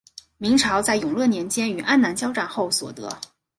[0.39, 3.07] 明朝在永乐年间与安南交战后所得。